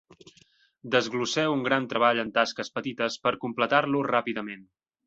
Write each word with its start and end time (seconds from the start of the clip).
Desglosseu 0.95 1.53
un 1.57 1.61
gran 1.69 1.87
treball 1.93 2.23
en 2.25 2.35
tasques 2.41 2.75
petites 2.79 3.21
per 3.27 3.37
completar-lo 3.47 4.07
ràpidament. 4.15 4.71